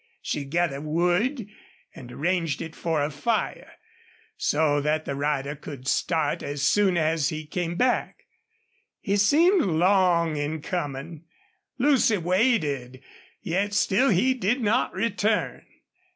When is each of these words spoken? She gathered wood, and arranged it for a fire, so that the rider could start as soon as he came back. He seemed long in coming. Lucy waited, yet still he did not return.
She 0.23 0.45
gathered 0.45 0.81
wood, 0.81 1.47
and 1.93 2.11
arranged 2.11 2.59
it 2.59 2.75
for 2.75 3.03
a 3.03 3.11
fire, 3.11 3.73
so 4.35 4.81
that 4.81 5.05
the 5.05 5.13
rider 5.13 5.55
could 5.55 5.87
start 5.87 6.41
as 6.41 6.63
soon 6.63 6.97
as 6.97 7.29
he 7.29 7.45
came 7.45 7.75
back. 7.75 8.23
He 8.99 9.15
seemed 9.15 9.61
long 9.61 10.37
in 10.37 10.63
coming. 10.63 11.25
Lucy 11.77 12.17
waited, 12.17 13.03
yet 13.43 13.75
still 13.75 14.09
he 14.09 14.33
did 14.33 14.59
not 14.61 14.91
return. 14.91 15.67